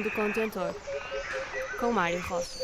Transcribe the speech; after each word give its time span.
segundo 0.00 0.10
contentor, 0.12 0.74
com 1.78 1.92
Mário 1.92 2.20
Rocha. 2.20 2.58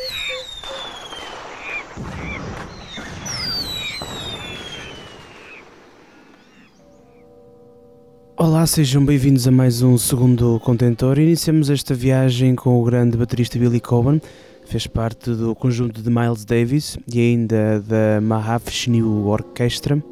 Olá, 8.37 8.66
sejam 8.66 9.04
bem-vindos 9.04 9.46
a 9.46 9.51
mais 9.51 9.83
um 9.83 9.98
segundo 9.98 10.58
contentor. 10.60 11.19
Iniciamos 11.19 11.69
esta 11.69 11.94
viagem 11.94 12.54
com 12.54 12.80
o 12.80 12.84
grande 12.84 13.19
baterista 13.19 13.58
Billy 13.58 13.80
Coben, 13.80 14.21
fez 14.66 14.87
parte 14.87 15.30
do 15.30 15.54
conjunto 15.54 16.00
de 16.00 16.09
Miles 16.09 16.45
Davis 16.45 16.96
e 17.12 17.20
ainda 17.20 17.80
da 17.80 18.20
Mahavishnu 18.23 19.27
Orchestra, 19.27 20.03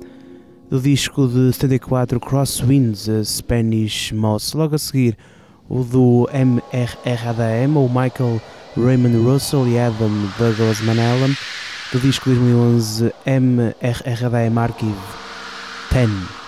do 0.69 0.79
disco 0.79 1.27
de 1.27 1.53
74 1.53 2.21
Crosswinds, 2.21 3.09
a 3.09 3.25
Spanish 3.25 4.13
Moss. 4.13 4.53
Logo 4.53 4.75
a 4.75 4.79
seguir, 4.79 5.17
o 5.69 5.83
do 5.83 6.29
MRRADM, 6.33 7.77
o 7.77 7.89
Michael 7.89 8.41
Raymond 8.77 9.17
Russell 9.25 9.69
e 9.69 9.79
Adam 9.79 10.11
Douglas 10.39 10.81
Manella, 10.81 11.29
do 11.93 11.99
disco 12.01 12.31
de 12.31 12.37
2011 12.37 13.15
MRRADM 13.27 14.59
Archive 14.59 14.95
10. 15.93 16.44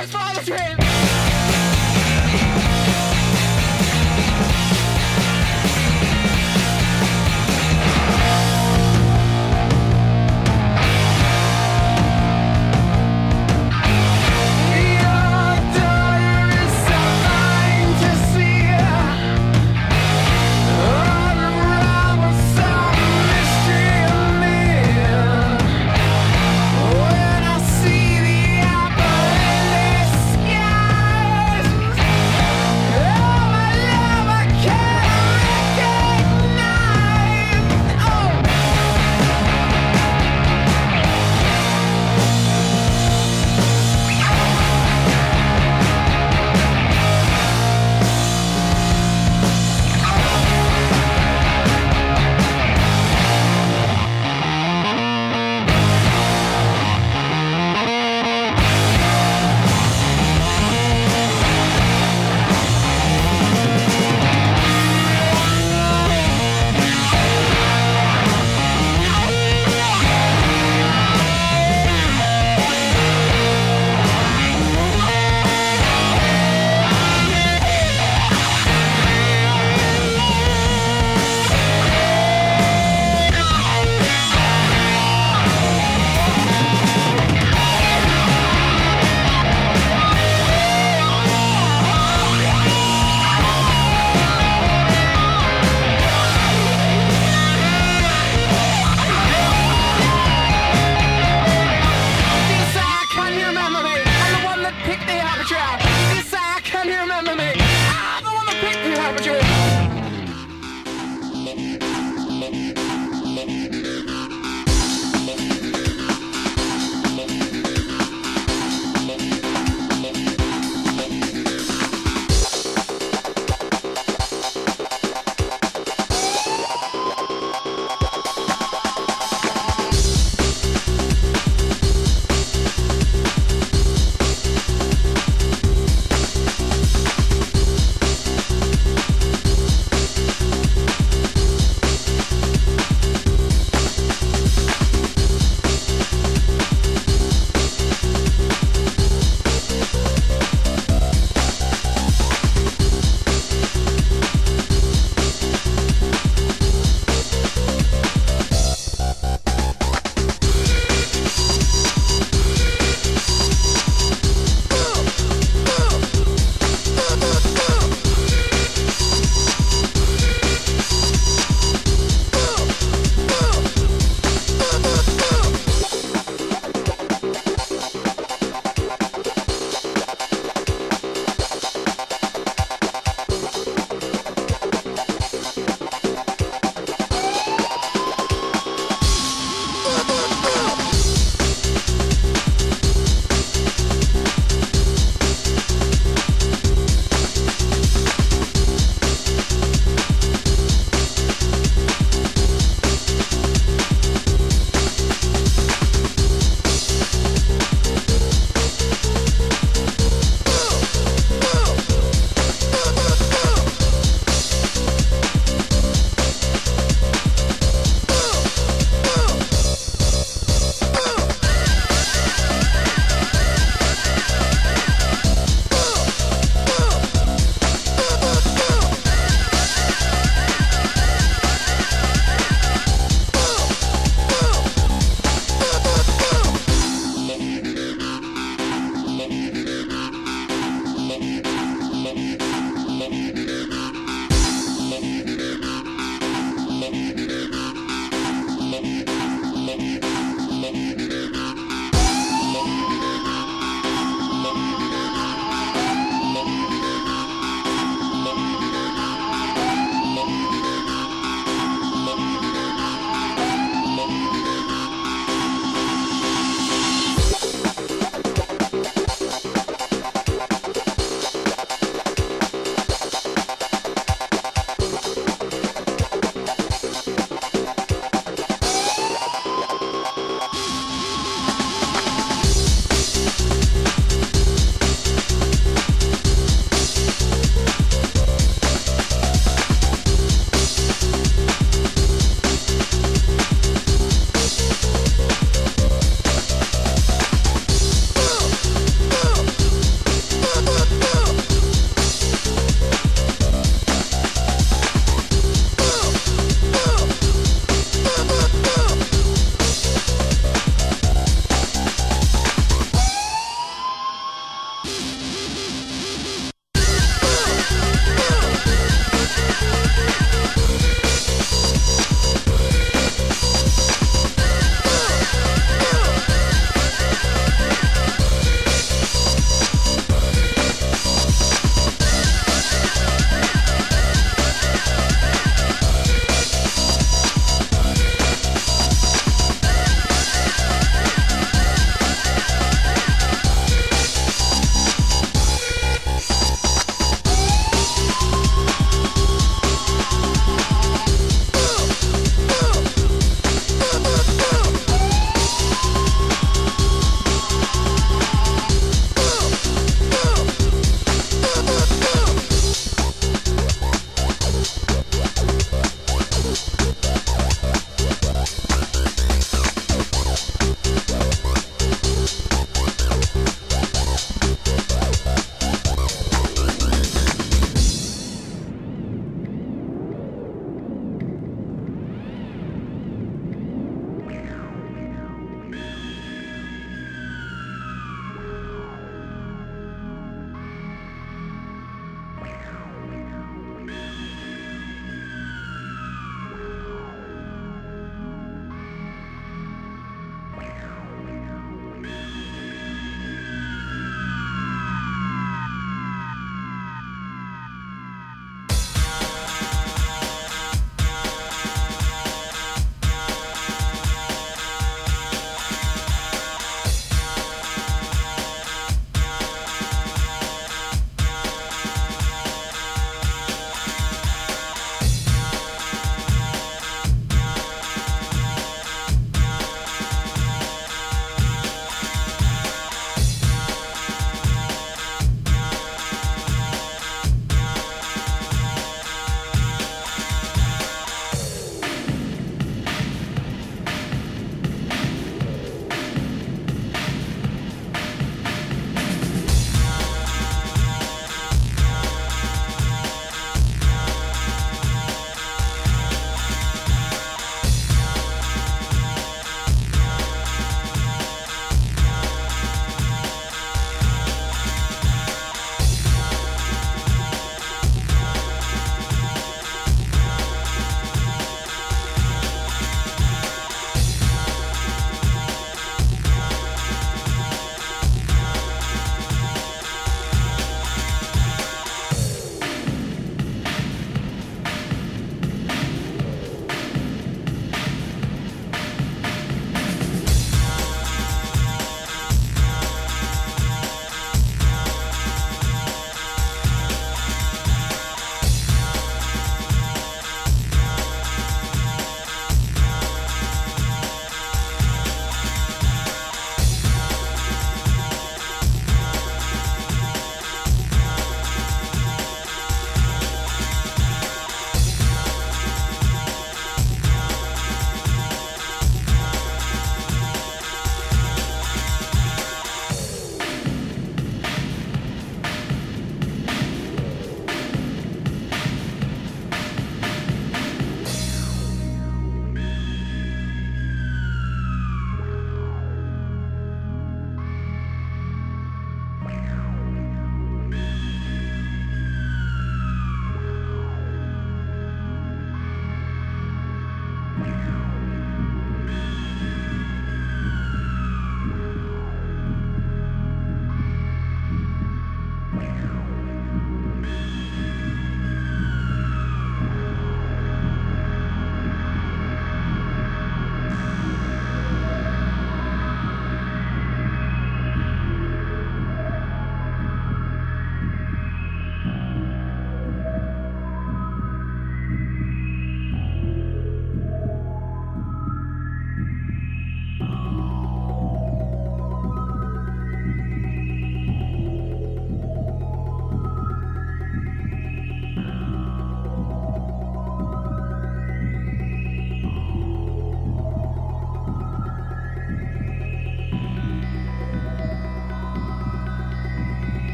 Seen 0.00 0.08
the 0.08 0.18
forest 0.18 0.79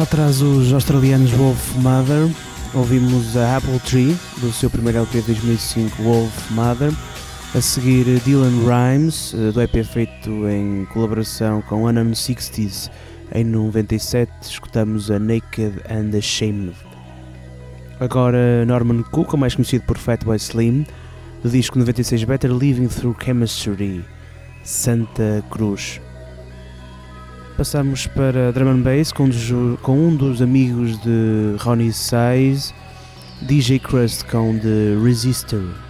Atrás 0.00 0.40
os 0.40 0.72
australianos 0.72 1.30
Wolf 1.32 1.76
Mother, 1.76 2.26
ouvimos 2.72 3.36
a 3.36 3.58
Apple 3.58 3.78
Tree 3.80 4.16
do 4.38 4.50
seu 4.50 4.70
primeiro 4.70 4.96
LP 4.96 5.20
de 5.20 5.26
2005 5.26 6.02
Wolf 6.02 6.50
Mother, 6.52 6.90
a 7.54 7.60
seguir 7.60 8.06
Dylan 8.20 8.64
Rhymes 8.64 9.34
eh, 9.34 9.52
do 9.52 9.60
EP 9.60 9.84
feito 9.84 10.48
em 10.48 10.86
colaboração 10.86 11.60
com 11.60 11.86
Unknown 11.86 12.14
Sixties 12.14 12.90
em 13.34 13.44
97 13.44 14.32
escutamos 14.40 15.10
a 15.10 15.18
Naked 15.18 15.82
and 15.90 16.16
Ashamed. 16.16 16.74
Agora 18.00 18.64
Norman 18.64 19.02
Cook, 19.02 19.34
mais 19.34 19.54
conhecido 19.54 19.84
por 19.84 19.98
Fatboy 19.98 20.38
Slim, 20.38 20.86
do 21.42 21.50
disco 21.50 21.78
96 21.78 22.24
Better 22.24 22.50
Living 22.50 22.88
Through 22.88 23.16
Chemistry, 23.22 24.02
Santa 24.64 25.44
Cruz. 25.50 26.00
Passamos 27.60 28.06
para 28.06 28.50
Drum 28.52 28.70
and 28.70 28.80
Bass 28.80 29.12
com, 29.12 29.28
com 29.82 29.92
um 29.92 30.16
dos 30.16 30.40
amigos 30.40 30.98
de 31.02 31.56
Ronnie 31.58 31.92
Size, 31.92 32.72
DJ 33.42 33.78
Crust 33.78 34.24
com 34.24 34.58
The 34.58 34.96
Resistor. 35.04 35.89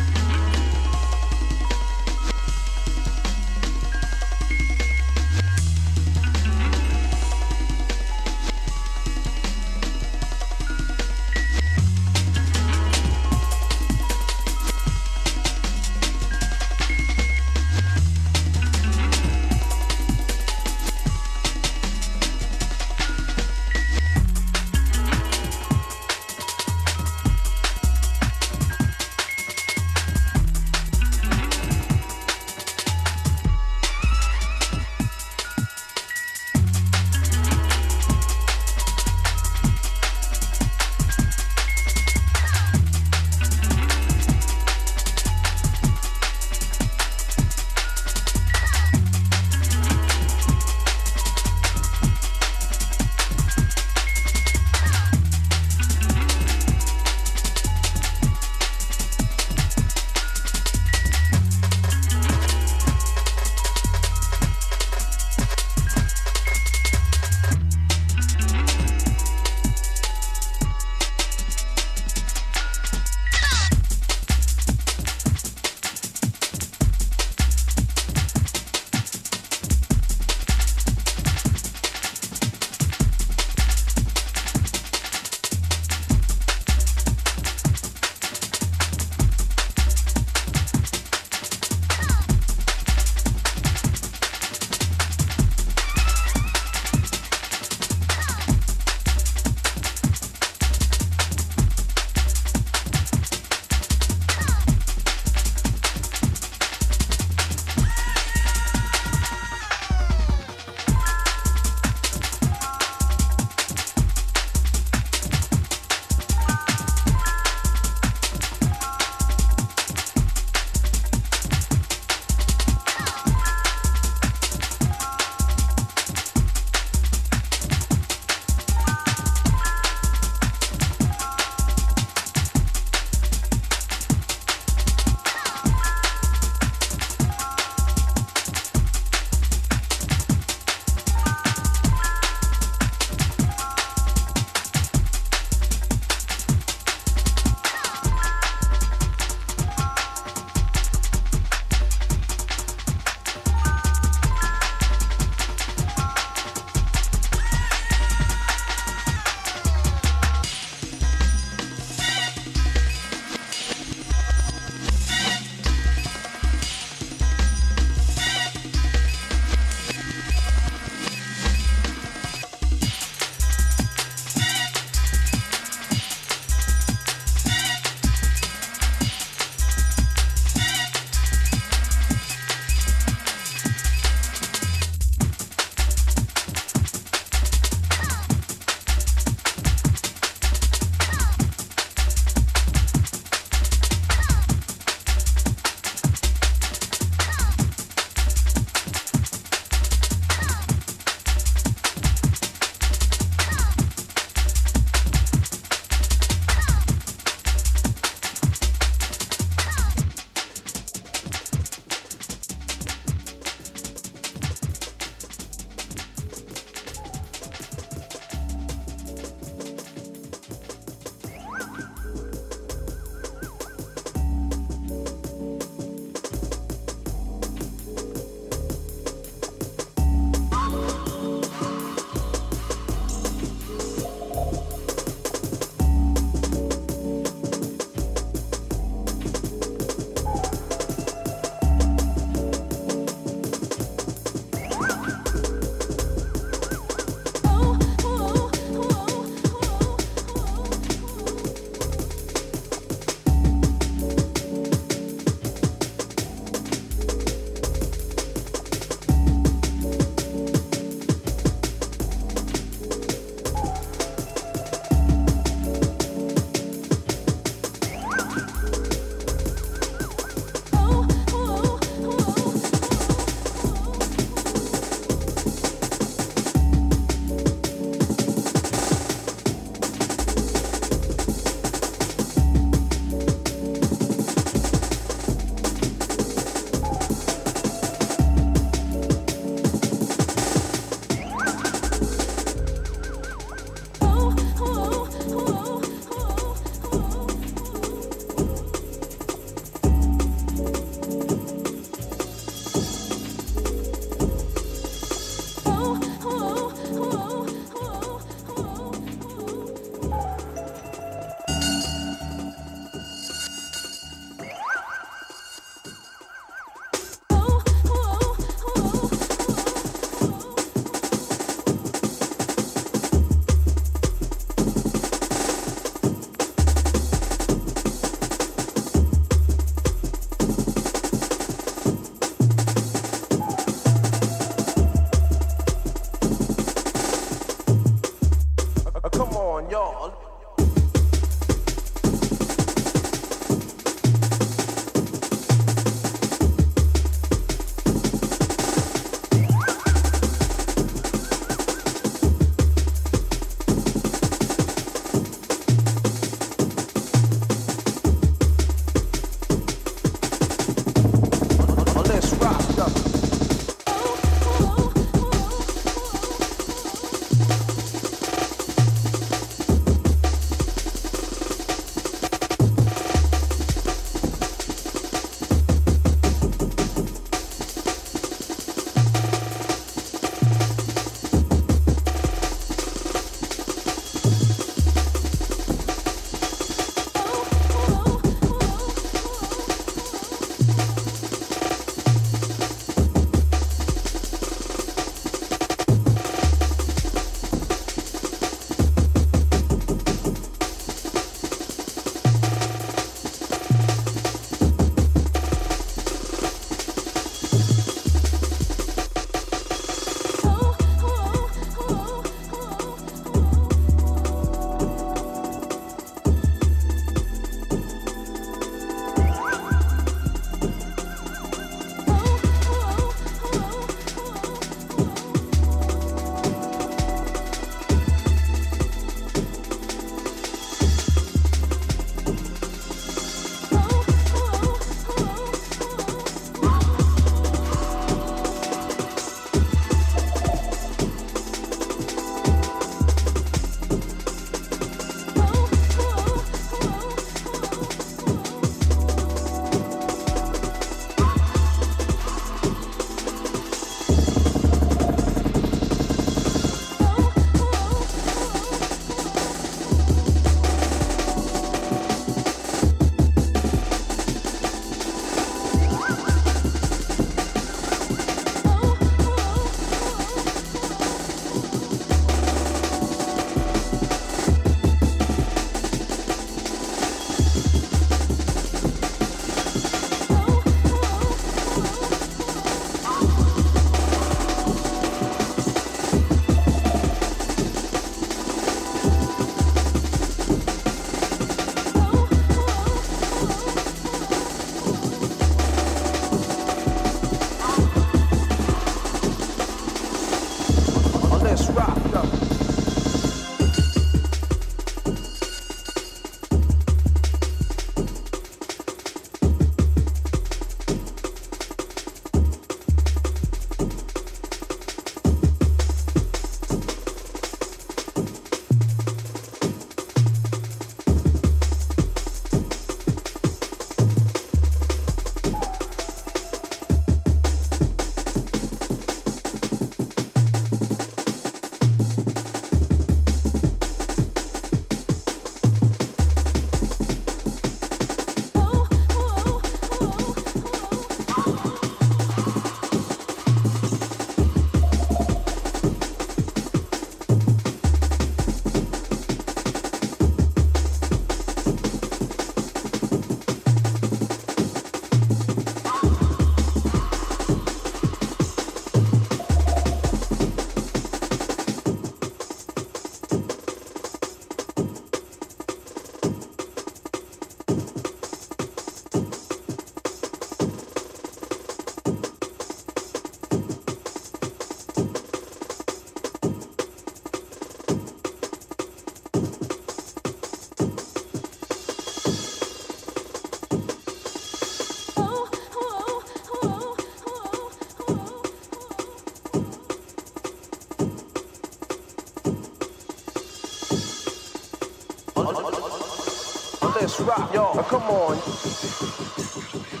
y'all. 597.27 597.83
Come 597.83 598.03
on. 598.03 600.00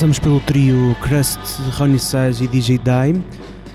Passamos 0.00 0.18
pelo 0.18 0.40
trio 0.40 0.96
Crust, 1.02 1.38
Ronnie 1.76 1.98
Size 1.98 2.42
e 2.42 2.48
DJ 2.48 2.78
Dime. 2.78 3.22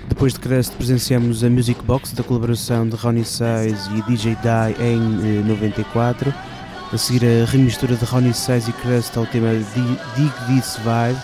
Depois 0.08 0.32
de 0.32 0.40
Crust 0.40 0.74
presenciamos 0.74 1.44
a 1.44 1.48
Music 1.48 1.80
Box 1.84 2.12
da 2.16 2.24
colaboração 2.24 2.88
de 2.88 2.96
Ronnie 2.96 3.24
Size 3.24 3.88
e 3.94 4.02
DJ 4.02 4.36
Dime 4.42 4.84
em 4.84 5.38
eh, 5.38 5.44
94. 5.46 6.34
A 6.92 6.98
seguir 6.98 7.24
a 7.24 7.44
remistura 7.48 7.94
de 7.94 8.04
Ronnie 8.04 8.34
Size 8.34 8.68
e 8.68 8.72
Crust 8.72 9.16
ao 9.16 9.24
tema 9.26 9.52
Dig 10.16 10.32
This 10.48 10.76
Vibe 10.78 11.22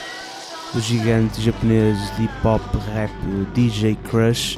do 0.72 0.80
gigante 0.80 1.42
japonês 1.42 1.98
de 2.16 2.22
hip 2.22 2.46
hop 2.46 2.62
rap 2.94 3.12
DJ 3.54 3.98
Crush. 4.08 4.56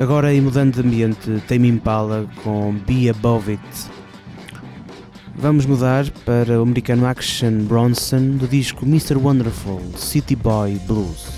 Agora, 0.00 0.34
e 0.34 0.40
mudando 0.40 0.74
de 0.74 0.80
ambiente, 0.80 1.40
Tame 1.46 1.68
Impala 1.68 2.28
com 2.42 2.72
Be 2.84 3.08
Above 3.08 3.52
It. 3.52 3.69
Vamos 5.40 5.64
mudar 5.64 6.04
para 6.26 6.60
o 6.60 6.62
americano 6.62 7.06
Action 7.06 7.64
Bronson 7.64 8.36
do 8.36 8.46
disco 8.46 8.84
Mr. 8.84 9.16
Wonderful 9.16 9.80
City 9.96 10.36
Boy 10.36 10.78
Blues. 10.86 11.29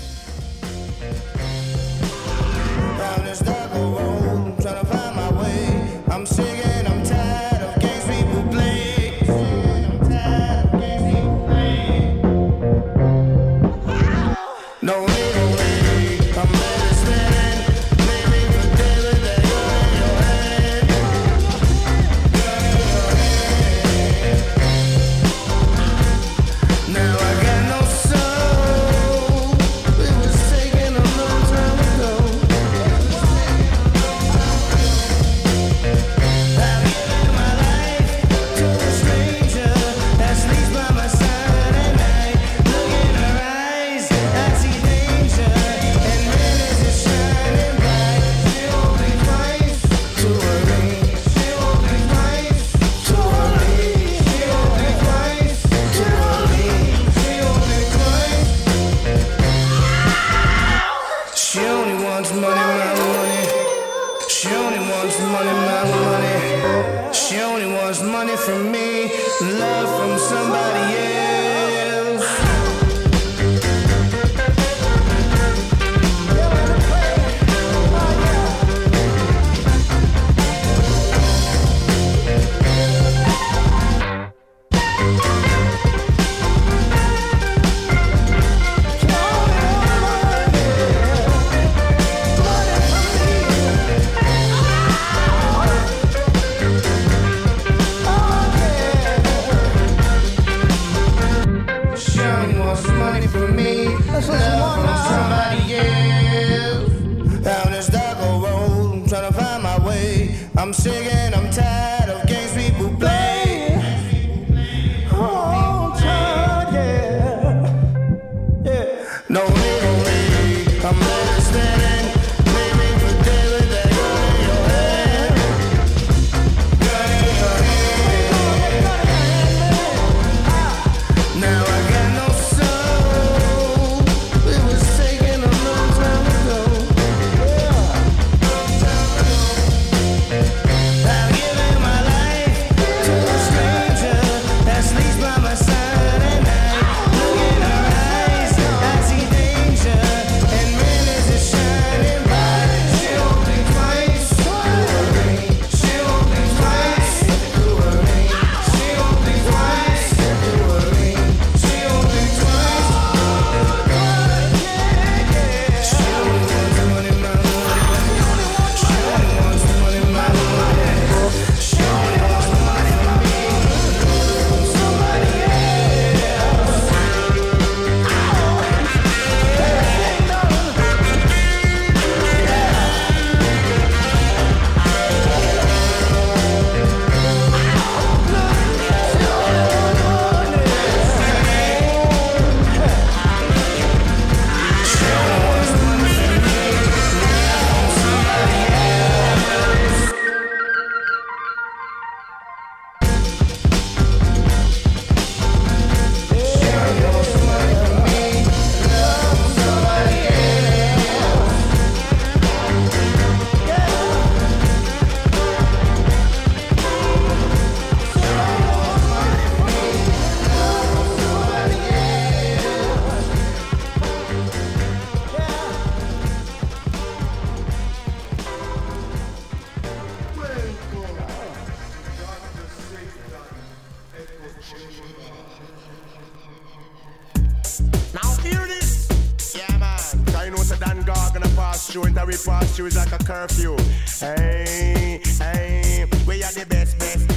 Now 237.81 238.35
hear 238.43 238.67
this. 238.67 239.07
Yeah, 239.55 239.77
man. 239.77 239.97
Cause 240.25 240.45
you 240.45 240.51
know, 240.51 240.57
so 240.57 240.75
Dan 240.75 241.01
God 241.03 241.33
gonna 241.33 241.47
pass 241.55 241.93
you, 241.93 242.03
and 242.03 242.15
that 242.15 242.27
we 242.27 242.33
pass 242.33 242.77
you 242.77 242.85
is 242.85 242.95
like 242.95 243.11
a 243.11 243.23
curfew. 243.23 243.75
Hey, 244.19 245.19
hey, 245.39 246.05
we 246.27 246.43
are 246.43 246.51
the 246.51 246.65
best, 246.67 246.99
best. 246.99 247.32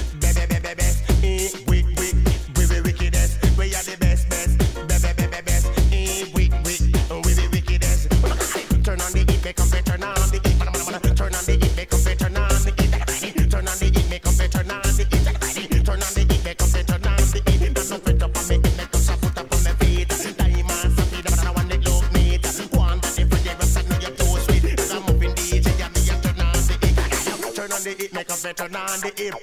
the 29.11 29.23
hip, 29.23 29.35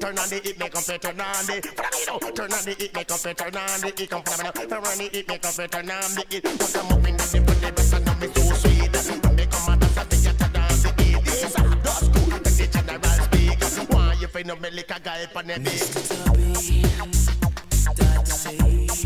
turn 0.00 0.18
on 0.18 0.28
the 0.28 0.40
hip, 0.42 0.58
make 0.58 0.76
up 0.76 0.88
it, 0.88 1.02
turn 1.02 1.20
on 1.20 1.46
the 1.46 1.60
turn 2.34 2.52
on 2.52 2.64
the 2.64 2.74
hip, 2.78 2.94
make 2.94 3.10
up 3.10 3.26
it, 3.26 3.36
turn 3.38 3.56
on 3.56 3.80
the 3.80 3.86
hip, 3.96 4.08
turn 4.10 4.22
on 4.84 4.98
the 4.98 5.08
hip, 5.12 5.28
make 5.28 5.46
up 5.46 5.58
it, 5.58 5.70
turn 5.72 5.90
on 5.90 6.14
the 6.14 6.24
hip. 6.30 6.42
Put 6.44 6.72
them 6.72 6.86
up 6.86 7.08
in 7.08 7.16
the 7.16 7.40
body, 7.40 7.70
but 7.74 7.94
I 7.94 7.98
know 7.98 8.14
me 8.20 8.28
so 8.34 8.54
sweet. 8.54 9.24
When 9.24 9.36
they 9.36 9.46
come 9.46 9.72
out, 9.72 9.82
I 9.82 9.86
think 10.04 10.26
I 10.28 10.48
dance 10.48 10.82
the 10.82 10.90
hip. 11.02 11.24
This 11.24 11.44
is 11.44 11.52
the 11.54 11.90
school, 11.90 12.34
and 12.34 12.44
the 12.44 12.66
general 12.66 13.02
speak. 13.24 13.58
Why 13.92 14.12
you 14.20 14.28
feel 14.28 14.46
no 14.46 14.56
me 14.56 14.70
like 14.70 14.90
a 14.90 15.00
guy 15.00 15.26
on 15.34 15.46
the 15.46 15.54
beat? 15.58 15.72
Mr. 15.72 16.02
Tubby, 16.24 16.82
that 17.96 18.28
say. 18.28 18.97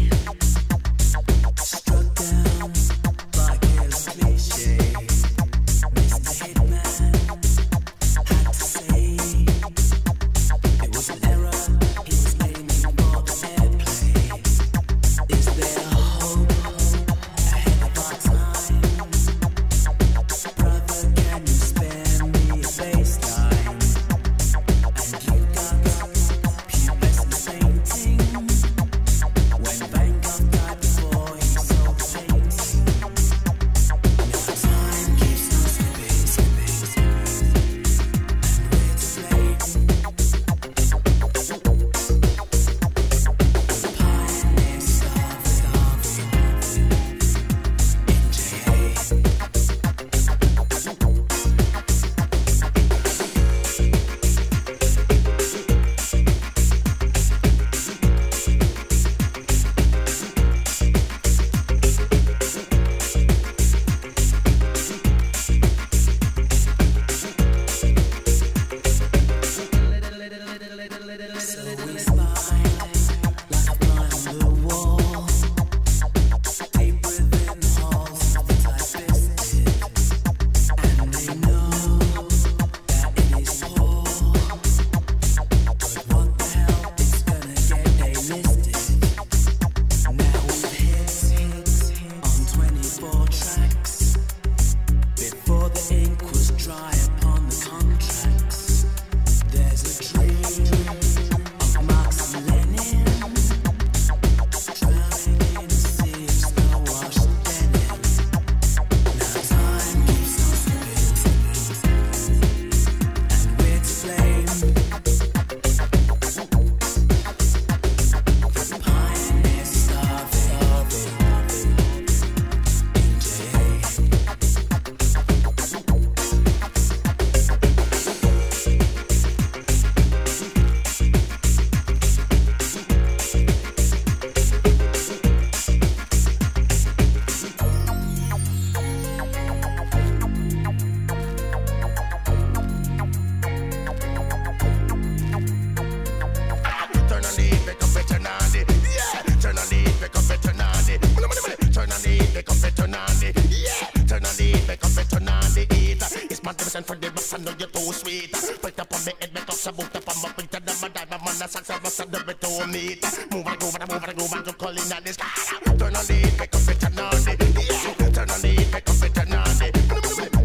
You 164.72 164.78
calling 164.78 164.92
on 164.92 165.04
this. 165.04 165.16
Turn 165.16 165.82
on 165.82 165.92
the 165.92 166.12
heat, 166.12 166.38
make 166.38 166.54
up 166.54 166.68
it, 166.68 166.80
turn 166.80 166.98
on 166.98 167.10
the 167.10 167.32
yeah. 167.32 168.08
Turn 168.10 168.30
on 168.30 168.40
the 168.40 168.48
heat, 168.48 168.72
make 168.72 168.88
up 168.88 169.02
it, 169.02 169.14
turn 169.14 169.32
on 169.32 169.44
the 169.44 169.72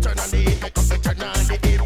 Turn 0.01 0.19
on 0.19 0.29
the 0.29 0.37
heat, 0.37 0.61
make 0.61 0.77
up 0.77 0.91
it, 0.91 1.03
turn 1.03 1.21
on 1.21 1.33
the 1.47 1.55
heat. 1.63 1.79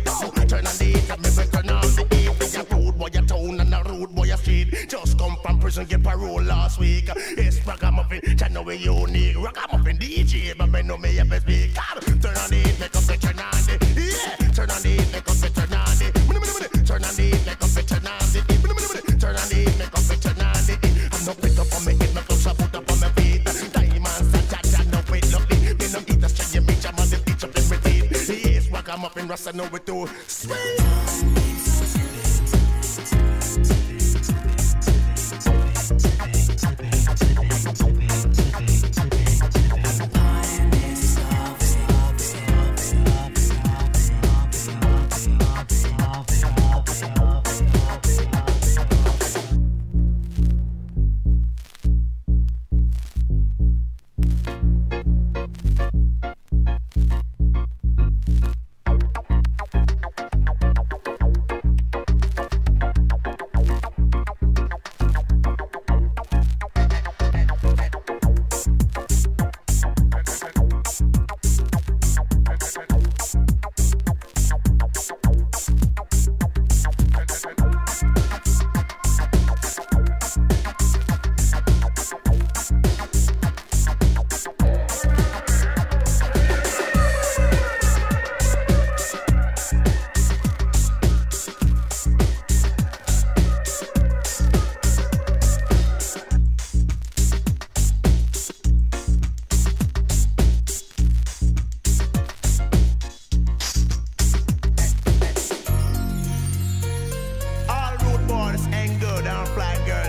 Turn 0.49 0.57
on 0.57 0.63
the 0.63 0.83
heat, 0.83 1.09
make 1.21 1.37
it 1.37 1.51
turn 1.51 1.69
on 1.69 1.81
the 1.81 2.01
heat. 2.11 2.39
Be 2.39 2.57
a 2.57 2.63
rude 2.75 2.97
boy, 2.97 3.07
a 3.07 3.21
town 3.21 3.59
and 3.59 3.73
a 3.73 3.83
rude 3.89 4.15
boy, 4.15 4.33
a 4.33 4.37
street. 4.37 4.89
Just 4.89 5.17
come 5.17 5.37
from 5.43 5.59
prison, 5.59 5.85
get 5.85 6.03
parole 6.03 6.41
last 6.41 6.79
week. 6.79 7.09
Yes, 7.37 7.65
ragamuffin, 7.65 8.37
channel 8.37 8.63
we 8.63 8.75
unique. 8.75 9.37
Ragamuffin 9.37 9.97
DJ, 9.97 10.57
but 10.57 10.67
me 10.67 10.81
know 10.81 10.97
me 10.97 11.15
have 11.15 11.29
to 11.29 11.39
speak. 11.41 11.60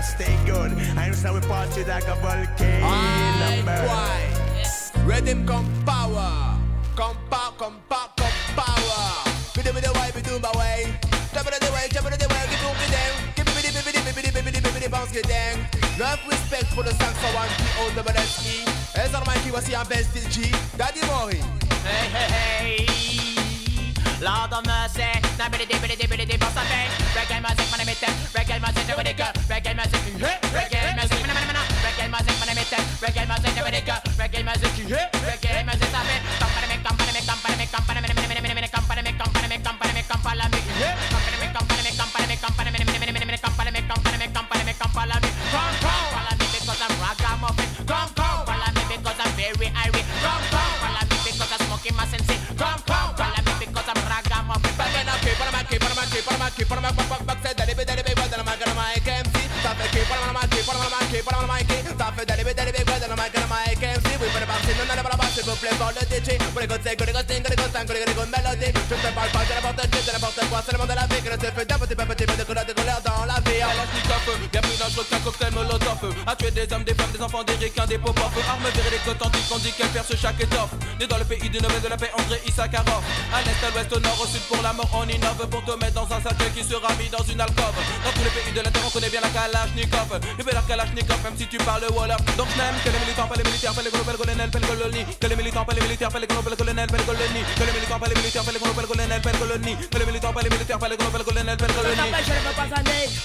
stay 0.03 0.37
good. 0.45 0.71
I'm 0.97 1.13
so 1.13 1.39
party 1.41 1.83
like 1.85 2.07
a 2.07 2.15
volcano. 2.15 2.87
Why? 3.87 4.19
Rhythm 5.05 5.45
come 5.45 5.67
power, 5.85 6.57
come 6.95 7.17
power, 7.29 7.53
come 7.57 7.81
power, 7.89 8.09
come 8.15 8.37
power. 8.55 9.23
We 9.55 9.63
do 9.63 9.69
it 9.69 9.83
the 9.83 9.91
way, 9.93 10.11
we 10.15 10.21
do 10.21 10.39
my 10.39 10.51
way. 10.57 10.93
Jump 11.33 11.47
it 11.47 11.59
the 11.59 11.71
way, 11.73 11.87
jump 11.89 12.07
it 12.07 12.19
the 12.19 12.27
way, 12.29 12.45
give 12.47 12.61
me 12.63 12.87
them, 12.93 13.13
give 13.35 13.45
me 13.47 13.61
the, 13.61 13.71
give 13.73 13.85
me 13.85 13.91
the, 13.91 14.01
give 14.01 14.15
me 14.15 14.21
the, 14.21 14.31
give 14.31 14.45
me 14.45 14.51
the, 14.51 14.61
give 14.61 14.73
me 14.73 14.79
the 14.79 14.89
bounce, 14.89 15.11
give 15.11 15.27
them. 15.27 15.59
Love 15.99 16.19
respect 16.29 16.65
for 16.73 16.83
the 16.83 16.93
songs 16.93 17.17
for 17.17 17.33
one 17.35 17.49
P 17.49 17.63
O 17.79 17.91
double 17.95 18.17
S 18.17 18.45
E. 18.45 18.63
Ez 18.95 19.13
arma 19.13 19.33
ki 19.43 19.51
wasi 19.51 19.75
un 19.75 19.85
best 19.87 20.13
G. 20.29 20.51
Daddy 20.77 21.01
Mori. 21.07 21.41
Hey 21.83 22.07
hey 22.09 22.29
hey. 22.31 23.22
Lord 24.23 24.55
of 24.55 24.63
mercy, 24.63 25.03
now 25.35 25.51
biddy 25.51 25.67
dee 25.67 25.75
biddy 25.83 25.99
dee 25.99 26.07
biddy 26.07 26.23
dee 26.23 26.39
and 26.39 26.55
bang. 26.55 26.87
Reggae 27.11 27.43
music, 27.43 27.67
man, 27.67 27.83
I'm 27.83 27.91
it. 27.91 27.99
Reggae 28.31 28.55
music, 28.55 28.87
it, 28.87 29.17
girl. 29.19 29.35
Reggae 29.51 29.75
music. 29.75 29.99
Reggae 30.55 30.95
music, 30.95 31.19
man, 31.27 31.35
man, 31.35 31.51
man. 31.51 31.67
Reggae 31.83 32.07
music, 32.07 32.35
man, 32.39 32.47
I'm 32.47 32.63
it. 32.63 32.71
Reggae 33.03 33.27
music, 33.27 33.51
it, 33.51 33.83
girl. 33.83 33.99
Reggae 34.15 34.39
music. 34.47 34.71
Reggae 35.27 35.65
music, 35.67 35.91
I'm 35.91 36.07
it. 36.07 36.23
Company 36.39 36.67
me, 36.71 36.75
company 36.87 37.11
me, 37.11 37.19
company 37.27 37.55
me, 37.59 37.67
company 37.67 37.99
me, 37.99 38.07
company 38.07 38.31
me, 38.31 38.39
company 38.39 38.63
me, 38.63 38.67
company 38.71 39.03
me, 39.03 39.11
company 39.11 39.47
me, 39.51 39.59
company 39.59 39.91
me. 39.91 40.03
Company 40.07 40.31
me, 40.39 40.47
company 40.71 41.27
me, 41.27 41.32
about 65.83 65.95
the 65.99 66.05
ditchy. 66.05 66.39
What 66.55 66.63
a 66.63 66.67
good 66.67 66.81
thing, 66.81 66.95
what 66.97 67.09
a 67.09 67.13
good 67.13 67.27
thing, 67.27 67.43
what 67.43 67.49
the 67.51 67.55
good 67.55 67.73
time, 67.73 67.87
what 67.87 67.97
a 67.97 68.13
good 68.13 68.29
melody. 68.31 68.71
Just 68.71 69.03
about 69.03 69.31
the 69.33 69.57
about 69.59 69.75
the 69.75 69.83
about 70.15 70.35
the 70.35 70.45
about 70.47 70.65
the 70.65 70.75
about 70.75 71.09
the 71.09 71.12
Dangereux 74.93 75.07
qu'un 75.09 75.19
cocktail 75.25 75.51
molotov 75.53 76.13
A 76.27 76.35
tuer 76.35 76.51
des 76.51 76.71
hommes, 76.71 76.83
des 76.83 76.93
femmes, 76.93 77.11
des 77.11 77.21
enfants, 77.21 77.43
des 77.43 77.53
ricains, 77.53 77.85
des 77.87 77.97
pop 77.97 78.13
Armes 78.19 78.61
véridiques 78.75 79.07
authentiques, 79.07 79.49
on 79.51 79.57
dit 79.57 79.71
qu'elle 79.71 79.89
perce 79.89 80.15
chaque 80.15 80.39
étoffe 80.39 80.73
Né 80.99 81.07
dans 81.07 81.17
le 81.17 81.25
pays 81.25 81.49
du 81.49 81.57
Nobel 81.59 81.81
de 81.81 81.87
la 81.87 81.97
paix, 81.97 82.11
André 82.13 82.39
Issakarov 82.45 83.01
À 83.33 83.41
l'est, 83.41 83.57
à 83.65 83.71
l'ouest, 83.73 83.91
au 83.91 83.99
nord, 83.99 84.19
au 84.21 84.27
sud, 84.27 84.41
pour 84.41 84.61
la 84.61 84.73
mort, 84.73 84.89
on 84.93 85.07
innove 85.09 85.47
Pour 85.49 85.63
te 85.65 85.71
mettre 85.83 85.93
dans 85.93 86.05
un 86.13 86.21
sac 86.21 86.37
qui 86.53 86.63
sera 86.63 86.93
mis 87.01 87.09
dans 87.09 87.23
une 87.25 87.41
alcôve 87.41 87.73
Dans 88.05 88.11
tous 88.13 88.23
les 88.23 88.29
pays 88.37 88.53
de 88.53 88.61
la 88.61 88.69
terre, 88.69 88.83
on 88.85 88.89
connaît 88.91 89.09
bien 89.09 89.21
la 89.21 89.29
Kalachnikov 89.29 90.09
veut 90.13 90.53
la 90.53 90.61
Kalachnikov, 90.61 91.23
même 91.23 91.37
si 91.37 91.47
tu 91.47 91.57
parles 91.57 91.85
Wolof 91.89 92.21
Donc 92.37 92.49
n'aime 92.57 92.77
que 92.85 92.89
les 92.93 92.99
militants, 92.99 93.27
pas 93.27 93.35
les 93.35 93.43
militaires, 93.49 93.73
pas 93.73 93.81
les 93.81 93.89
global 93.89 94.15
colonels, 94.17 94.51
pas 94.51 94.59
les 94.59 94.67
colonies 94.67 95.05
Que 95.19 95.27
les 95.27 95.35
militants, 95.35 95.65
pas 95.65 95.73
les 95.73 95.81
militaires, 95.81 96.09
pas 96.11 96.19
les 96.19 96.27
global 96.27 96.55
colonels, 96.55 96.87
pas 96.89 96.97
les 96.97 97.03
colonies 97.09 97.45
Que 97.57 97.63
les 97.65 97.73
militants, 97.73 97.97
pas 97.99 98.07
les 98.07 98.15
militaires, 98.21 98.43
pas 98.43 98.51
les 98.51 98.59
global 98.59 98.85
colonels, 98.85 99.21
pas 99.21 99.31
les 99.31 99.37
colonies 99.39 99.75
Que 99.89 99.97
les 99.97 100.05
militants, 100.05 100.33
pas 100.33 100.41
les 100.43 100.49
militaires, 100.49 100.79
pas 100.79 100.89
les 100.89 100.97
global 100.97 101.23
colonels, 101.23 101.57
pas 101.57 101.67
les 101.67 101.73
colonies 101.73 102.13
je 102.23 102.31
ne 102.31 102.39
veux 102.39 102.53
pas 102.53 102.73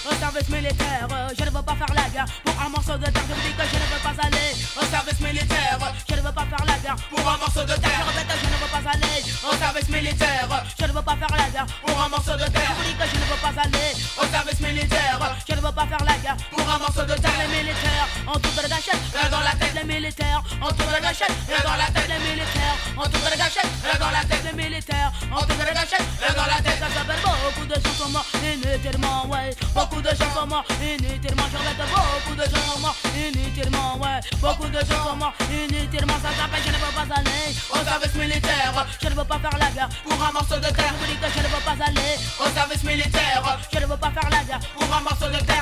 au 0.09 0.13
service 0.19 0.49
militaire. 0.49 1.07
euh, 1.11 1.27
Je 1.37 1.43
ne 1.43 1.49
veux 1.49 1.58
pas 1.63 1.75
faire 1.75 1.93
la 1.95 2.09
guerre 2.09 2.25
pour 2.43 2.55
un 2.61 2.69
morceau 2.69 2.97
de 2.97 3.05
terre. 3.05 3.23
Je 3.27 3.33
vous 3.33 3.41
dis 3.41 3.53
que 3.53 3.63
je 3.63 3.77
ne 3.79 3.87
veux 3.91 4.01
pas 4.03 4.15
aller 4.23 4.49
au 4.77 4.85
service 4.85 5.19
militaire. 5.19 5.79
Je 6.07 6.15
ne 6.15 6.21
veux 6.21 6.31
pas 6.31 6.45
faire 6.45 6.65
la 6.65 6.77
guerre 6.79 6.95
pour 7.09 7.19
un 7.19 7.37
morceau 7.37 7.63
de 7.63 7.75
terre. 7.75 8.03
Je 8.05 8.17
répète, 8.19 8.39
je 8.41 8.49
ne 8.49 8.59
veux 8.59 8.71
pas 8.71 8.83
aller 8.89 9.19
au 9.43 9.53
service 9.57 9.89
militaire. 9.89 10.47
Je 10.79 10.85
ne 10.85 10.91
veux 10.91 11.01
pas 11.01 11.15
faire 11.15 11.35
la 11.37 11.49
guerre 11.49 11.67
pour 11.85 12.01
un 12.01 12.09
morceau 12.09 12.35
de 12.35 12.47
terre. 12.49 12.69
Je 12.69 12.75
vous 12.75 12.87
dis 12.89 12.95
que 12.95 13.05
je 13.09 13.17
ne 13.19 13.25
veux 13.29 13.41
pas 13.41 13.53
aller 13.61 13.89
au 14.17 14.25
service 14.27 14.59
militaire. 14.59 15.19
Je 15.47 15.55
ne 15.55 15.61
veux 15.61 15.71
pas 15.71 15.87
faire 15.87 16.03
la 16.05 16.17
guerre 16.17 16.37
pour 16.51 16.65
un 16.69 16.79
morceau 16.79 17.03
de 17.03 17.15
terre. 17.15 17.37
Les 17.39 17.49
militaires 17.57 18.07
en 18.27 18.39
tour 18.39 18.51
de 18.55 18.61
la 18.61 18.69
gâchette, 18.69 19.03
dans 19.31 19.39
la 19.39 19.53
tête. 19.59 19.73
Les 19.75 19.83
militaires 19.83 20.43
en 20.61 20.69
tour 20.69 20.87
de 20.87 20.93
la 20.93 20.99
gâchette, 20.99 21.33
dans 21.63 21.77
la 21.77 21.87
tête. 21.87 22.07
Les 22.09 22.21
militaires 22.29 22.77
en 22.97 23.03
tour 23.03 23.21
de 23.21 23.29
la 23.29 23.37
gâchette, 23.37 23.69
dans 23.99 24.11
la 24.11 24.23
tête. 24.25 24.43
Les 24.45 24.55
militaires 24.63 25.11
en 25.31 25.41
tour 25.45 25.55
de 25.55 25.65
la 25.65 25.73
gâchette, 25.73 26.05
dans 26.35 26.45
la 26.45 26.59
tête. 26.61 26.79
Ça 26.79 26.89
s'appelle 26.93 27.21
beaucoup 27.23 27.65
de 27.65 27.75
gens 27.75 27.95
sont 27.97 28.09
morts 28.09 28.25
inutilement, 28.43 29.27
ouais. 29.27 29.55
Beaucoup 29.73 30.01
de 30.01 30.09
gens 30.09 30.28
morts 30.49 30.65
inutilement. 30.81 31.47
Je 31.51 31.57
répète, 31.57 31.91
beaucoup 31.93 32.35
de 32.35 32.43
gens 32.43 32.65
sont 32.73 32.79
morts 32.79 32.97
inutilement, 33.15 33.97
ouais. 34.01 34.19
Beaucoup 34.41 34.67
de 34.67 34.79
gens 34.79 35.03
sont 35.05 35.15
morts 35.15 35.37
inutilement. 35.47 36.17
Ça 36.23 36.31
s'appelle, 36.35 36.63
je 36.65 36.71
ne 36.73 36.79
veux 36.81 36.93
pas 36.97 37.07
aller 37.15 37.49
au 37.71 37.79
service 37.85 38.15
militaire. 38.15 38.87
Je 39.01 39.07
ne 39.07 39.13
veux 39.13 39.23
pas 39.23 39.39
faire 39.39 39.57
la 39.59 39.69
guerre 39.71 39.89
pour 40.03 40.19
un 40.21 40.31
morceau 40.31 40.57
de 40.57 40.69
terre. 40.73 40.93
Je 40.99 41.15
que 41.21 41.29
je 41.33 41.39
ne 41.39 41.49
veux 41.53 41.63
pas 41.63 41.77
aller 41.85 42.13
au 42.39 42.49
service 42.57 42.83
militaire. 42.83 43.59
Je 43.71 43.79
ne 43.79 43.85
veux 43.85 43.97
pas 43.97 44.11
faire 44.11 44.29
la 44.29 44.43
guerre 44.43 44.59
pour 44.75 44.89
un 44.95 45.01
morceau 45.01 45.29
de 45.29 45.39
terre. 45.45 45.59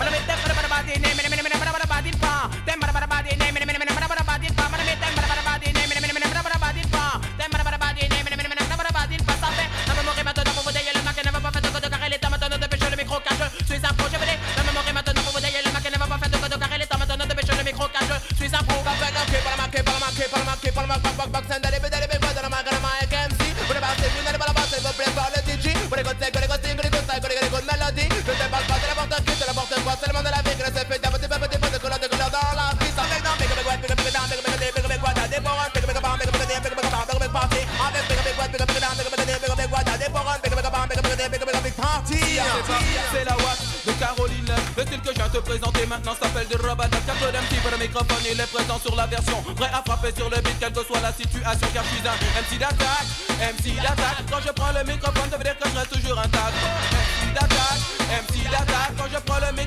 Microphone, 47.97 48.31
il 48.31 48.39
est 48.39 48.51
présent 48.51 48.79
sur 48.79 48.95
la 48.95 49.07
version. 49.07 49.41
Prêt 49.55 49.69
à 49.73 49.81
frapper 49.83 50.13
sur 50.15 50.29
le 50.29 50.37
beat, 50.37 50.59
quelle 50.59 50.71
que 50.73 50.83
soit 50.83 51.01
la 51.01 51.11
situation. 51.11 51.67
Car 51.73 51.83
je 51.83 51.89
suis 51.89 52.07
un 52.07 52.13
MC 52.41 52.59
d'attaque, 52.59 53.07
MC 53.41 53.75
d'attaque. 53.81 54.25
Quand 54.29 54.41
je 54.45 54.51
prends 54.51 54.71
le 54.71 54.83
microphone, 54.85 55.29
ça 55.31 55.37
veut 55.37 55.43
dire 55.43 55.57
que 55.57 55.69
je 55.69 55.77
reste 55.77 55.93
toujours 55.93 56.19
intact. 56.19 56.53
MC 56.93 57.33
d'attaque, 57.33 57.81
MC 58.21 58.43
d'attaque. 58.51 58.93
Quand 58.97 59.09
je 59.11 59.19
prends 59.25 59.39
le 59.39 59.51
microphone, 59.53 59.66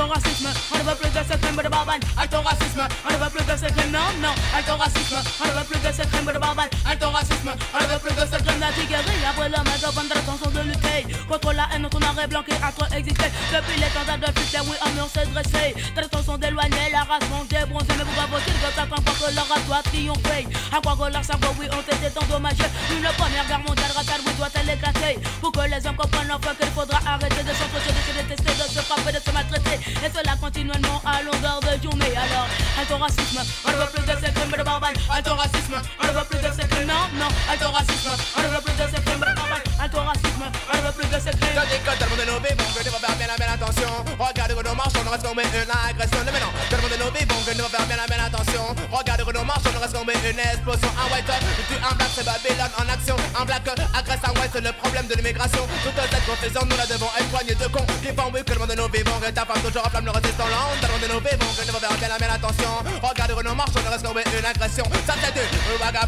s'appelle 0.00 0.12
Racisme. 0.14 0.48
On 0.72 0.78
ne 0.78 0.82
veut 0.82 0.96
plus 0.96 1.10
de 1.10 1.24
ce 1.24 1.36
crime 1.36 1.62
de 1.62 1.68
barbane. 1.68 2.00
Alto 2.16 2.40
Racisme. 2.40 2.88
On 3.08 3.12
ne 3.12 3.18
veut 3.18 3.30
plus 3.30 3.44
de 3.44 3.56
ce 3.56 3.66
crime. 3.72 3.92
Non, 3.92 4.08
non. 4.20 4.34
Alto 4.56 4.76
Racisme. 4.76 5.16
On 5.42 5.46
ne 5.46 5.52
veut 5.52 5.64
plus 5.64 5.80
de 5.80 5.92
ce 5.92 6.02
crime 6.08 6.32
de 6.32 6.38
barbane. 6.38 6.68
Alto 6.88 7.10
Racisme. 7.10 7.52
On 7.74 7.82
ne 7.82 7.88
veut 7.88 7.98
plus 7.98 8.14
de 8.14 8.20
ce 8.20 8.36
crime 8.42 8.60
Daddy 8.60 8.86
Kerry. 8.86 9.16
Après 9.28 9.48
le 9.48 9.56
maître 9.64 9.92
prendre 9.92 10.08
l'attention 10.08 10.50
de 10.50 10.60
lutter 10.60 11.06
contre 11.28 11.52
la 11.52 11.66
haine 11.80 11.88
dont 11.88 11.98
on 11.98 12.12
aurait 12.12 12.26
blanc 12.26 12.42
qui 12.42 12.52
a 12.54 12.72
trop 12.72 12.86
existé. 12.94 13.24
Depuis 13.52 13.80
les 13.80 13.88
temps 13.88 14.04
de 14.04 14.40
Hitler, 14.40 14.60
oui, 14.64 14.76
un 14.84 14.90
mur 14.92 15.08
s'est 15.12 15.26
dressé. 15.26 15.74
Très 15.94 16.04
attention 16.04 16.36
d'éloigner 16.38 16.90
la 16.92 17.04
race 17.04 17.28
montée, 17.30 17.64
bronzée. 17.68 17.94
Mais 17.98 18.04
pourquoi 18.04 18.38
faut-il 18.38 18.54
que 18.54 18.70
ça 18.74 18.84
comprend 18.86 19.14
que 19.14 19.34
leur 19.34 19.48
race 19.48 19.64
doit 19.66 19.82
triompher 19.84 20.46
À 20.72 20.80
quoi 20.80 20.96
que 20.96 21.12
leur 21.12 21.24
cerveau, 21.24 21.52
oui, 21.58 21.66
ont 21.72 21.80
été 21.80 22.08
endommagés. 22.18 22.70
Une 22.92 23.08
première 23.16 23.46
guerre 23.46 23.64
mondiale 23.66 23.92
ratale, 23.94 24.20
oui, 24.26 24.32
doit-elle 24.36 24.70
éclater? 24.70 25.18
Pour 25.40 25.52
que 25.52 25.64
les 25.68 25.86
hommes 25.86 25.96
comprennent 25.96 26.32
enfin 26.32 26.54
qu'il 26.54 26.70
faudra 26.70 26.98
arrêter 27.06 27.42
de 27.42 27.52
s'entretuer, 27.54 27.92
de 27.92 28.02
se 28.04 28.12
détester, 28.16 28.52
de 28.54 28.66
se 28.68 28.80
frapper, 28.80 29.12
de 29.12 29.20
se 29.20 29.30
maltraiter. 29.30 29.78
Et 30.04 30.10
cela 30.10 30.36
continuellement 30.40 31.00
à 31.04 31.22
longueur 31.22 31.60
de 31.60 31.72
journée. 31.82 32.12
Alors, 32.14 32.46
alto 32.78 32.96
racisme, 32.96 33.40
on 33.66 33.70
ne 33.72 33.76
veut 33.76 33.90
plus 33.94 34.04
de 34.04 34.14
ces 34.20 34.32
crimes 34.32 34.54
de 34.56 34.62
barbane. 34.62 34.96
Alto 35.10 35.34
racisme, 35.34 35.76
on 36.02 36.06
ne 36.06 36.12
veut 36.12 36.26
plus 36.28 36.38
de 36.38 36.50
ces 36.52 36.66
crimes. 36.68 36.88
Non, 36.88 37.04
non, 37.18 37.30
alto 37.50 37.68
racisme, 37.70 38.12
on 38.36 38.42
ne 38.42 38.48
veut 38.48 38.62
plus 38.62 38.74
de 38.74 38.86
ces 38.90 39.02
crimes 39.02 39.20
de 39.20 39.34
barbane. 39.34 39.64
Alto 39.80 39.98
racisme, 39.98 40.44
on 40.72 40.76
ne 40.76 40.82
veut 40.82 40.92
plus 40.92 41.08
de 41.08 41.18
ces 41.20 41.30
crimes. 41.38 41.69
Que 41.70 41.94
tout 41.96 42.02
le 42.02 42.10
monde 42.10 42.26
nous 42.26 42.40
vivons, 42.42 42.68
que 42.74 42.82
nous 42.82 42.90
va 42.90 42.98
faire 42.98 43.16
bien 43.16 43.26
la 43.30 43.36
belle 43.38 43.54
attention. 43.54 43.90
Regarde 44.18 44.52
que 44.58 44.62
nous 44.68 44.74
marchons, 44.74 45.02
nous 45.06 45.10
restons 45.14 45.34
mais 45.34 45.46
une 45.48 45.70
agression. 45.70 46.20
Mais 46.26 46.42
non, 46.42 46.50
tout 46.68 46.76
le 46.76 46.82
monde 46.82 46.96
nous 46.98 47.12
vivons, 47.14 47.40
que 47.46 47.52
nous 47.54 47.62
va 47.62 47.70
faire 47.70 47.86
bien 47.86 47.96
la 47.96 48.06
belle 48.10 48.26
attention. 48.26 48.64
Regarde 48.90 49.22
que 49.24 49.32
nous 49.32 49.46
marchons, 49.46 49.70
nous 49.72 49.80
restons 49.80 50.04
mais 50.04 50.18
une 50.26 50.42
explosion. 50.42 50.90
En 50.98 51.06
white, 51.14 51.30
tu 51.70 51.76
en 51.78 51.94
black, 51.94 52.10
c'est 52.10 52.26
Babylone 52.26 52.74
en 52.74 52.86
action. 52.90 53.16
En 53.38 53.44
black, 53.46 53.62
agresse 53.70 54.24
en 54.26 54.34
white, 54.36 54.52
c'est 54.52 54.66
le 54.66 54.72
problème 54.76 55.06
de 55.06 55.14
l'immigration. 55.14 55.62
Toute 55.86 55.94
cette 55.94 56.26
confusion, 56.26 56.62
nous 56.68 56.76
la 56.76 56.86
devons 56.90 57.10
être 57.16 57.30
poignée 57.30 57.54
de 57.54 57.66
cons. 57.70 57.86
Qui 58.02 58.10
font 58.12 58.28
oui 58.34 58.42
que 58.44 58.52
le 58.52 58.60
monde 58.60 58.74
nous 58.76 58.90
vivons, 58.90 59.16
que 59.22 59.30
ta 59.30 59.46
femme 59.46 59.62
toujours 59.62 59.86
enflamme 59.86 60.10
le 60.10 60.12
résistant 60.12 60.50
l'onde. 60.50 60.74
Tout 60.82 60.90
le 60.90 60.92
monde 60.98 61.06
nous 61.16 61.22
vivons, 61.22 61.50
que 61.54 61.62
nous 61.64 61.72
va 61.72 61.80
faire 61.80 61.96
bien 61.96 62.08
la 62.10 62.18
belle 62.18 62.34
attention. 62.34 62.72
Regarde 63.00 63.32
que 63.32 63.42
nous 63.46 63.54
marchons, 63.54 63.80
nous 63.80 63.94
restons 63.94 64.12
mais 64.12 64.26
une 64.26 64.44
agression. 64.44 64.84
Ça 65.06 65.14
c'est 65.22 65.32
du 65.32 65.46
raga 65.80 66.04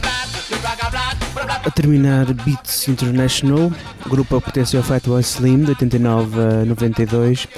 terminar 1.74 2.32
Beats 2.32 2.88
International, 2.88 3.72
grupo 4.06 4.34
ao 4.34 4.82
Fatboy 4.82 5.20
Slim 5.22 5.64
de 5.64 5.70
89 5.70 6.40
a 6.40 6.64
92, 6.64 7.48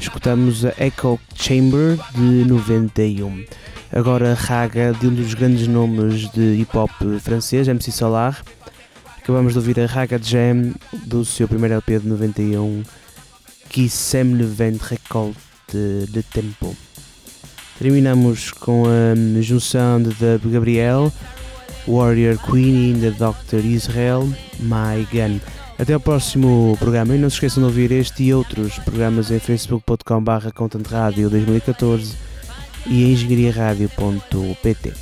escutamos 0.00 0.64
a 0.64 0.72
Echo 0.78 1.20
Chamber 1.34 1.98
de 2.14 2.44
91. 2.46 3.44
Agora 3.92 4.34
Raga 4.34 4.92
de 4.92 5.06
um 5.06 5.14
dos 5.14 5.34
grandes 5.34 5.66
nomes 5.66 6.30
de 6.30 6.60
hip 6.60 6.76
hop 6.76 6.90
francês, 7.20 7.68
MC 7.68 7.92
Solar. 7.92 8.42
Acabamos 9.18 9.52
de 9.52 9.58
ouvir 9.58 9.78
a 9.80 9.86
Raga 9.86 10.18
Jam 10.22 10.72
do 10.92 11.24
seu 11.24 11.46
primeiro 11.46 11.74
LP 11.74 11.98
de 12.00 12.08
91, 12.08 12.82
Qui 13.68 13.88
sème 13.88 14.34
le 14.34 14.46
vent 14.46 14.78
de 16.10 16.22
tempo. 16.22 16.74
Terminamos 17.78 18.50
com 18.50 18.84
a 18.86 19.40
junção 19.42 20.02
de 20.02 20.38
Gabriel, 20.50 21.12
Warrior 21.88 22.38
Queen 22.38 22.92
e 22.92 23.10
da 23.10 23.30
Dr. 23.30 23.64
Israel, 23.64 24.28
My 24.60 25.06
Gun. 25.10 25.40
Até 25.78 25.94
ao 25.94 26.00
próximo 26.00 26.76
programa 26.78 27.14
e 27.14 27.18
não 27.18 27.30
se 27.30 27.36
esqueçam 27.36 27.62
de 27.62 27.68
ouvir 27.68 27.92
este 27.92 28.24
e 28.24 28.34
outros 28.34 28.78
programas 28.80 29.30
em 29.30 29.38
facebook.com.br 29.38 30.50
Content 30.54 30.86
Radio 30.88 31.30
2014 31.30 32.14
e 32.86 33.04
em 33.04 33.12
engenhariaradio.pt. 33.12 34.92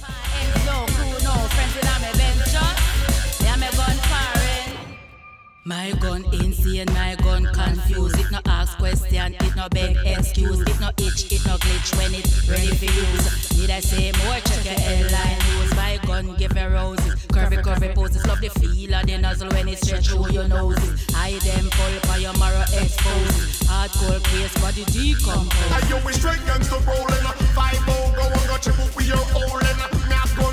My 5.67 5.91
gun 5.99 6.25
insane, 6.33 6.87
my 6.95 7.17
gun 7.25 7.45
confused. 7.47 8.21
It 8.21 8.31
no 8.31 8.39
ask 8.47 8.79
question, 8.79 9.35
it 9.35 9.57
no 9.57 9.67
beg 9.69 9.97
excuse. 10.07 10.61
It 10.61 10.79
no 10.79 10.91
itch, 10.97 11.33
it 11.33 11.45
no 11.45 11.57
glitch 11.59 11.91
when 11.99 12.15
it 12.15 12.23
ready 12.49 12.69
for 12.69 12.85
use. 12.85 13.59
Need 13.59 13.71
I 13.71 13.81
say 13.81 14.13
more? 14.23 14.39
Check 14.47 14.65
your 14.65 14.79
headline 14.79 15.39
news. 15.51 15.75
My 15.75 15.99
gun 16.07 16.37
give 16.37 16.55
me 16.55 16.63
roses, 16.63 17.17
curvy 17.35 17.61
curvy 17.65 17.93
poses. 17.97 18.25
Love 18.29 18.41
the 18.41 18.51
feel 18.51 18.95
of 18.95 19.07
the 19.07 19.19
nozzle 19.19 19.49
when 19.49 19.67
it 19.67 19.85
stretch 19.85 20.07
through 20.07 20.31
your 20.31 20.47
noses. 20.47 21.05
I 21.17 21.33
them 21.43 21.69
pull 21.73 21.99
for 22.07 22.21
your 22.21 22.39
marrow 22.39 22.63
expose. 22.79 23.67
Hardcore 23.67 24.23
case 24.23 24.55
body 24.63 24.85
decompose. 24.95 25.51
And 25.51 25.91
you 25.91 25.99
we 26.07 26.13
straight 26.13 26.47
gangster 26.47 26.79
rolling 26.87 27.27
Five 27.59 27.83
oh 27.89 28.15
go 28.15 28.23
on 28.23 28.47
go 28.47 28.55
up 28.55 28.95
with 28.95 29.09
your 29.09 29.19
holding 29.35 29.67
Me 30.07 30.15
a 30.15 30.46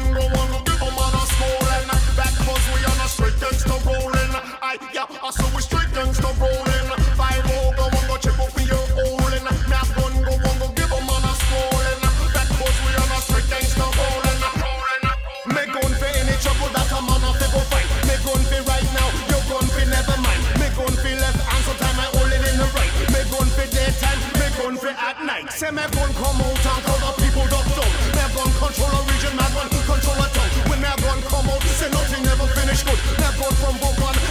control 28.73 28.99
a 28.99 29.05
region 29.05 29.35
Me 29.37 29.45
gun 29.53 29.69
control 29.85 30.17
a 30.17 30.27
town 30.33 30.49
When 30.69 30.81
me 30.81 30.89
gun 31.01 31.21
come 31.29 31.49
out 31.49 31.61
Say 31.63 31.89
nothing 31.89 32.23
never 32.23 32.47
finish 32.57 32.83
good. 32.83 32.99
Me 33.21 33.29
gun 33.37 33.53
from 33.61 33.77
Buchan 33.77 34.22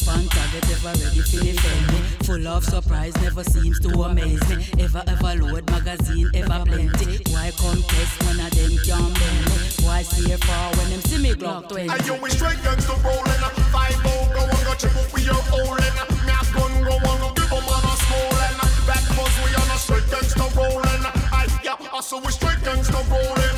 Ever 0.00 0.10
pan 0.10 0.28
target, 0.28 0.70
ever 0.70 0.92
ready 1.04 1.20
for 1.20 1.92
me. 1.92 1.98
Full 2.24 2.48
of 2.48 2.64
surprise, 2.64 3.14
never 3.22 3.44
seems 3.44 3.80
to 3.80 3.88
amaze 4.02 4.40
me. 4.48 4.64
Ever 4.78 5.02
ever 5.06 5.34
load 5.42 5.70
magazine, 5.70 6.30
ever 6.34 6.64
plenty. 6.64 7.22
Why 7.32 7.50
come 7.58 7.82
test 7.82 8.22
none 8.24 8.40
of 8.40 8.50
them 8.52 8.72
can 8.84 9.12
bend 9.12 9.44
me? 9.50 9.86
Why 9.86 10.02
stay 10.02 10.36
far 10.36 10.76
when 10.76 10.90
them 10.90 11.00
see 11.02 11.18
me 11.22 11.34
Glock 11.34 11.68
20? 11.68 11.88
And 11.88 12.06
you 12.06 12.14
we 12.22 12.30
straight 12.30 12.62
gangster 12.62 12.94
rolling 13.04 13.44
Five 13.72 13.96
oh 14.04 14.30
go 14.34 14.40
on 14.40 14.64
go 14.64 14.74
chip 14.74 14.94
up 14.96 15.12
with 15.12 15.24
your 15.26 15.34
holding 15.50 15.96
Me 16.26 16.32
a 16.32 16.42
gun 16.54 16.72
go 16.84 16.94
on 17.10 17.18
go 17.20 17.28
give 17.34 17.52
'em 17.52 17.68
on 17.68 17.84
a 17.84 17.94
schooling 18.00 18.56
Back 18.86 19.04
buzz 19.16 19.34
we 19.44 19.50
on 19.54 19.70
a 19.70 19.78
straight 19.78 20.06
gangster 20.10 20.48
rolling 20.56 21.04
I 21.32 21.46
yeah 21.64 21.76
I 21.92 22.00
saw 22.00 22.20
we 22.20 22.32
straight 22.32 22.62
gangster 22.64 23.02
rolling 23.10 23.49